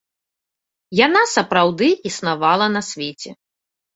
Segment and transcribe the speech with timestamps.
[1.05, 3.29] Яна сапраўды існавала на свеце.